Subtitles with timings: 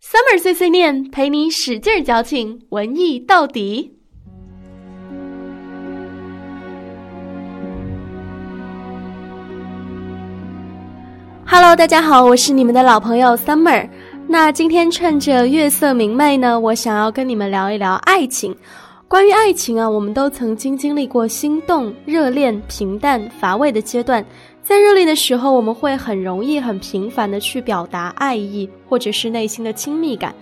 [0.00, 3.98] Summer 碎碎念，陪你使劲矫情，文艺到底。
[11.44, 13.90] Hello，大家好，我是你们的老朋友 Summer。
[14.28, 18.56] 那今天趁着月色明媚呢，我想要跟你们聊一聊爱情。
[19.08, 24.24] 关于爱情啊，我们都曾经经历过心动、热恋、平淡、乏味的阶段。
[24.68, 30.34] 在热恋的时候，我们会很容易、很频繁的去表达爱意，或者是内心的亲密感。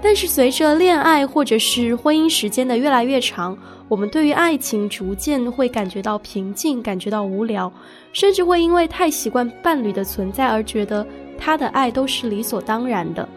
[0.00, 3.58] 但是随着恋爱或者是婚姻时间的越来越长，
[3.88, 7.72] 我们对于爱情逐渐会感觉到平静，感觉到无聊，
[8.12, 11.04] 甚至会因为太习惯伴侣的存在而觉得
[11.36, 13.28] 他的爱都是理所当然的。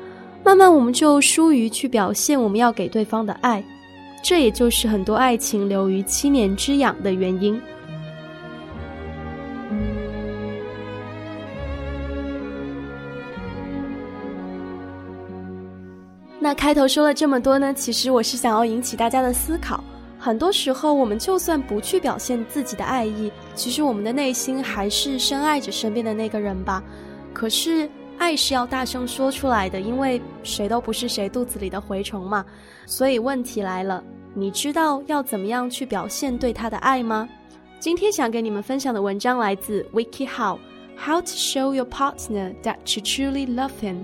[0.43, 3.63] 慢慢，我们就疏于去表现我们要给对方的爱。
[4.23, 7.59] 这也就是很多爱情流于七年之痒的原因。
[16.65, 19.83] 开头说了这么多呢，其实我是想要引起大家的思考。
[20.17, 26.83] 很多时候，我们就算不去表现自己的爱意，其实我们的内心还是深爱着身边的那个人吧。
[27.31, 32.43] 可是，爱是要大声说出来的，因为谁都不是谁肚子里的蛔虫嘛。
[32.87, 34.03] 所以问题来了。
[34.33, 37.29] 你知道要怎么样去表现对他的爱吗？
[37.79, 40.57] 今天想给你们分享的文章来自 WikiHow。
[40.97, 43.97] How to show your partner that you truly love him。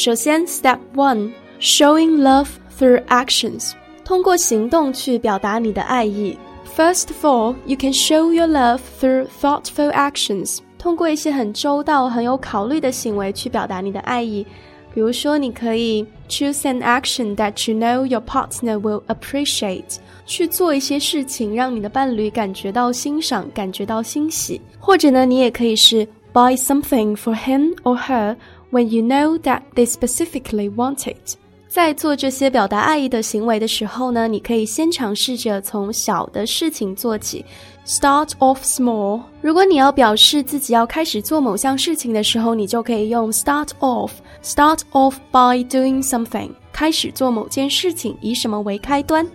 [0.00, 3.72] 首先，Step One，showing love through actions，
[4.04, 6.38] 通过行动去表达你的爱意。
[6.76, 14.46] First of all，you can show your love through thoughtful actions，通过一些很周到、很有考虑的行为去表达你的爱意。
[14.92, 24.60] 比如说，你可以 choose an action that you know your partner will appreciate，去做一些事情，让你的伴侣感觉到欣赏，感觉到欣喜。
[24.78, 28.36] 或者呢，你也可以是 buy something for him or her
[28.71, 31.35] when you know that they specifically want it。
[31.67, 37.45] 在做这些表达爱意的行为的时候呢，你可以先尝试着从小的事情做起
[37.85, 39.21] ，start off small。
[39.39, 49.25] 如果你要表示自己要开始做某项事情的时候，你就可以用 start off，start off by doing something，开始做某件事情，以什么为开端？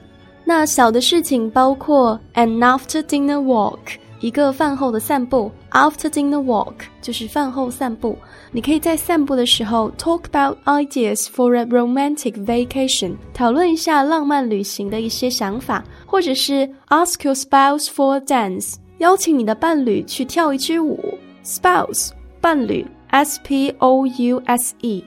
[0.44, 3.78] 那小的事情包括 and after dinner walk。
[4.25, 8.16] 一个饭后的散步，after dinner walk 就是饭后散步。
[8.52, 21.18] 你可以在散步的时候 talk about ideas for a romantic vacation，讨论一下浪漫旅行的一些想法，或者是 ask your spouse for a dance，邀请你的伴侣去跳一支舞。
[21.44, 22.09] spouse
[22.40, 25.03] 伴侣，s p o u s e。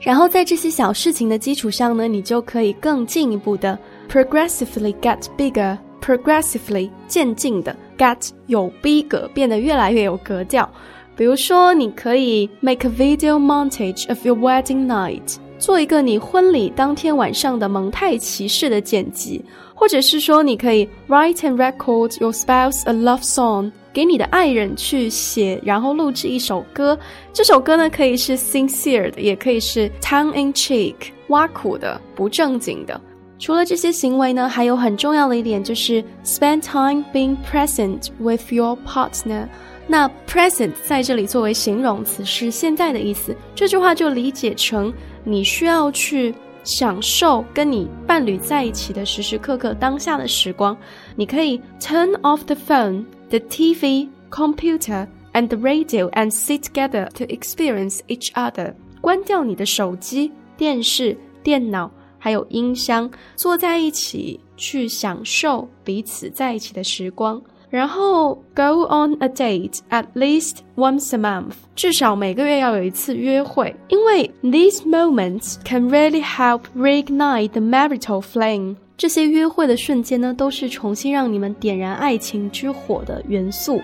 [0.00, 7.76] 然后在这些小事情的基础上呢，你就可以更进一步的 progressively get bigger，progressively 渐进的。
[8.03, 10.69] Get 有逼格，变得越来越有格调。
[11.15, 19.43] 比如说，你可以 make a video montage of your wedding night，做一个你婚礼当天晚上的蒙太奇式的剪辑，
[19.75, 26.97] 或者是说，你可以 write and record your spouse a love song，给你的爱人去写，然后录制一首歌。
[27.31, 30.95] 这首歌呢，可以是 sincere 的，也可以是 tongue in cheek，
[31.27, 32.99] 挖苦的，不正经的。
[33.43, 39.49] 除了这些行为呢，还有很重要的一点就是 spend time being present with your partner。
[39.85, 43.35] 那 present 在这里作为形容词是现在的意思。
[43.53, 44.93] 这句话就理解成
[45.25, 46.33] 你需要去
[46.63, 50.73] 享受跟你伴侣在一起的时时刻刻当下的时光。
[51.13, 57.99] 你可以 turn off the phone, the TV, computer, and the radio and sit together to experience
[58.07, 58.73] each other。
[59.01, 61.91] 关掉你的手机、电视、电脑。
[62.23, 67.41] 还有音箱，坐在一起去享受彼此在一起的时光。
[67.69, 77.49] 然后 go on a date at least once a month，至少每个月要有一次约会，因为 these moments can really help reignite
[77.49, 78.77] the marital flame。
[78.95, 83.81] 这些约会的瞬间呢，都是重新让你们点燃爱情之火的元素。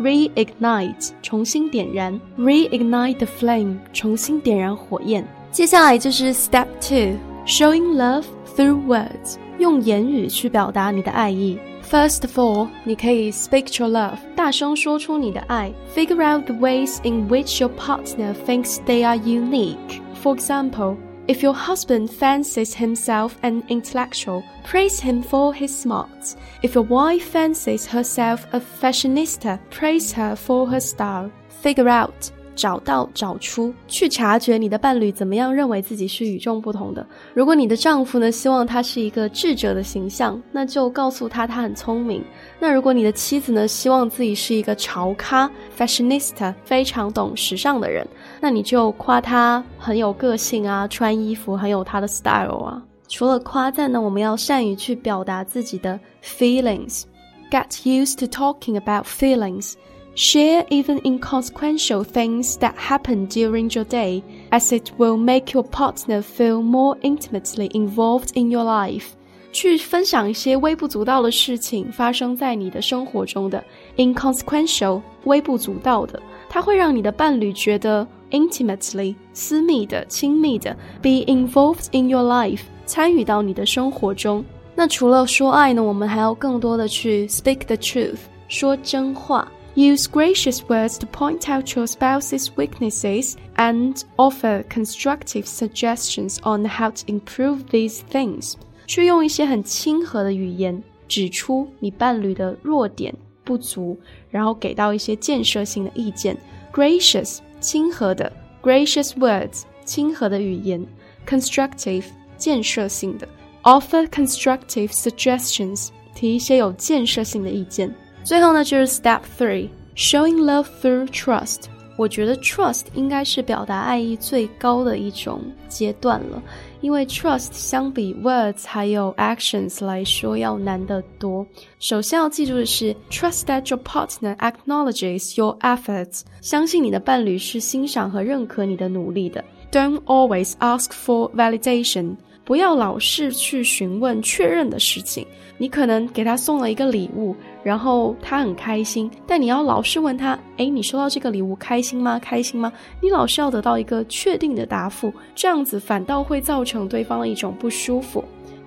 [0.00, 5.22] reignite，重新点燃；reignite the flame，重新点燃火焰。
[5.50, 7.31] 接下来就是 step two。
[7.45, 8.25] Showing love
[8.55, 11.57] through words，用言语去表达你的爱意。
[11.89, 15.71] First of all，你可以 speak your love，大声说出你的爱。
[15.95, 20.01] Figure out the ways in which your partner thinks they are unique.
[20.21, 20.97] For example,
[21.27, 26.35] if your husband fancies himself an intellectual, praise him for his smarts.
[26.61, 31.31] If your wife fancies herself a fashionista, praise her for her style.
[31.61, 37.06] Figure out 找到、找出、去察觉你的伴侣怎么样认为自己是与众不同的。
[37.34, 42.22] 如果你的丈夫呢希望他是一个智者的形象，那就告诉他他很聪明。
[42.58, 48.06] 那如果你的妻子呢希望自己是一个潮咖 （fashionista），非常懂时尚的人，
[48.40, 52.82] 那你就夸他很有个性啊，穿衣服很有他的 style 啊。
[53.08, 57.02] 除了夸赞呢，我们要善于去表达自己的 feelings。
[57.50, 59.74] Get used to talking about feelings.
[60.15, 66.23] Share even inconsequential things that happen during your day, as it will make your partner
[66.23, 69.09] feel more intimately involved in your life.
[69.51, 73.63] 去分享一些微不足道的事情发生在你的生活中的
[73.95, 76.19] inconsequential 微不足道的，
[76.49, 84.43] 它会让你的伴侣觉得 intimately 私密的、亲密的 be involved in your life 参与到你的生活中。
[84.75, 88.17] 那除了说爱呢，我们还要更多的去 speak the truth
[88.47, 89.47] 说真话。
[89.75, 96.89] Use gracious words to point out your spouse's weaknesses and offer constructive suggestions on how
[96.89, 98.55] to improve these things.
[98.87, 103.13] 去用一些很亲和的语言指出你伴侣的弱点
[103.43, 103.95] 不足，
[104.31, 106.35] 然后给到一些建设性的意见。
[106.73, 108.31] Gracious 亲和的，
[108.63, 110.85] gracious words 亲和的语言，
[111.27, 112.05] constructive
[112.35, 113.27] 建设性的，
[113.61, 117.93] offer constructive suggestions 提一些有建设性的意见。
[118.23, 121.63] 最后呢，就是 Step Three，showing love through trust。
[121.95, 126.39] 我觉得 trust 应该是表达爱意最高的一种阶段了，
[126.79, 131.43] 因为 trust 相比 words 还有 actions 来说要难得多。
[131.79, 139.43] 首先要记住的是，trust that your partner acknowledges your efforts，相信你的伴侣是欣赏和认可你的努力的。
[139.71, 142.15] Don't always ask for validation。
[142.44, 145.26] 不要老是去询问确认的事情。
[145.58, 152.18] 你可能给他送了一个礼物，然后他很开心，但你要老是问他：哎，你收到这个礼物开心吗？
[152.18, 152.72] 开心吗？
[153.00, 158.24] 你老是要得到一个确定的答复，这样子反倒会造成对方的一种不舒服。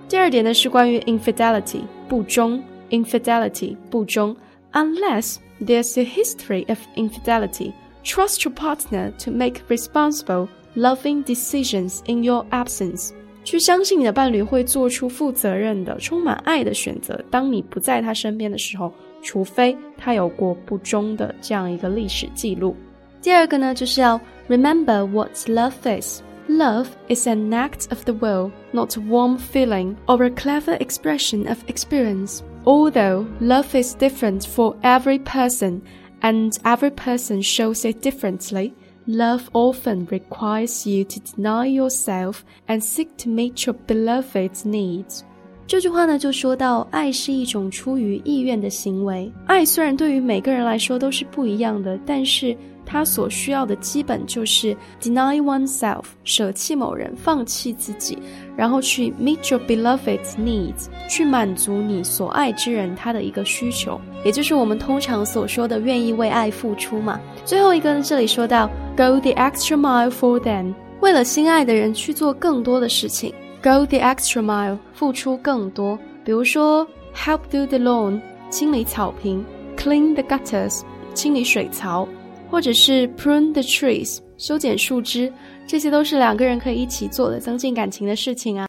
[0.07, 4.33] 第二点呢是关于 infidelity 不忠，infidelity 不忠。
[4.71, 7.74] Unless there's a history of infidelity,
[8.06, 13.10] trust your partner to make responsible, loving decisions in your absence.
[13.44, 17.19] 去相信你的伴侣会做出负责任的、充满爱的选择。
[17.31, 22.76] 当你不在他身边的时候，除非他有过不忠的这样一个历史记录。
[23.22, 26.22] 第二个呢，就是要 remember what love is.
[26.49, 31.49] Love is an act of the will, not a warm feeling or a clever expression
[31.49, 32.40] of experience.
[32.64, 35.81] Although love is different for every person,
[36.22, 38.75] and every person shows it differently.
[39.06, 45.22] Love often requires you to deny yourself and seek to meet your beloved's needs.
[45.67, 49.32] 这句话呢，就说到爱是一种出于意愿的行为。
[49.46, 58.17] 爱虽然对于每个人来说都是不一样的，但是 他所需要的基本就是 deny oneself，舍弃某人，放弃自己，
[58.55, 67.19] 然后去 meet your beloved's needs，去满足你所爱之人他的一个需求，也就是我们通常所说的愿意为爱付出嘛。
[67.43, 79.43] 最后一个呢，这里说到 go the extra mile for them，为了心爱的人去做更多的事情，go the extra mile，付出更多，比如说 help do the lawn，清理草坪
[79.75, 80.81] ，clean the gutters，
[81.13, 82.07] 清理水槽。
[82.56, 85.30] 或者是 prune the trees，修剪树枝，
[85.68, 88.66] 这些都是两个人可以一起做的增进感情的事情啊。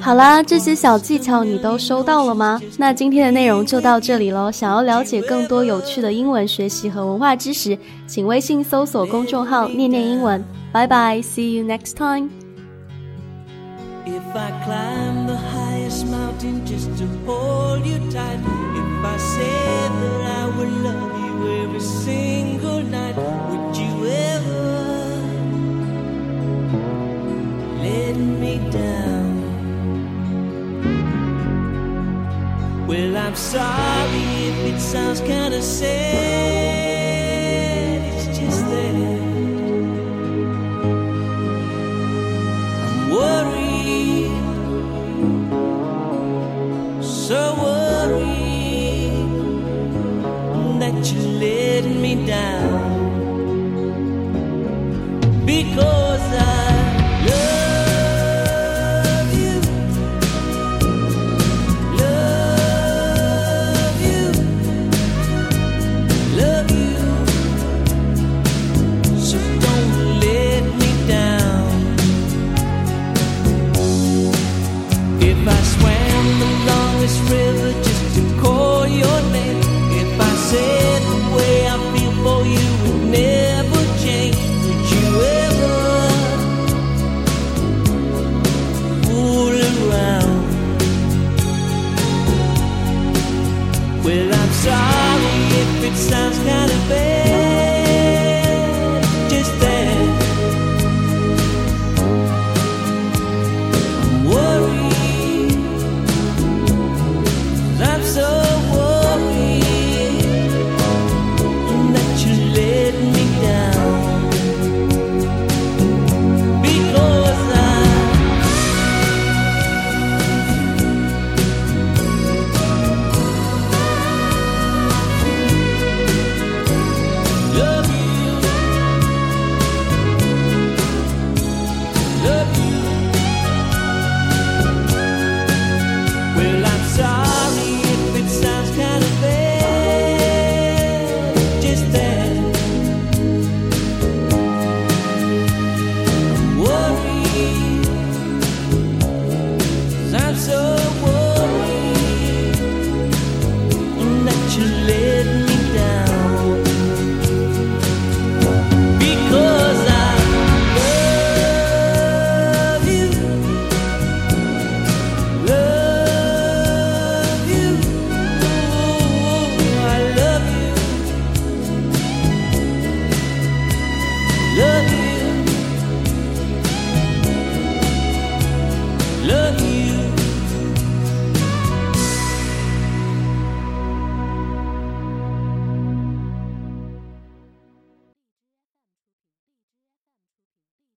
[0.00, 2.62] 好啦，这些小技巧你都收到了吗？
[2.78, 4.52] 那今天的内容就到这里喽。
[4.52, 7.76] 想要了解更多有趣的英文学习和文化知识，
[8.06, 10.40] 请微信搜索公众号“念念英文”。
[10.70, 12.30] 拜拜，see you next time。
[18.08, 18.55] I
[32.88, 36.65] Well, I'm sorry if it sounds kinda sad.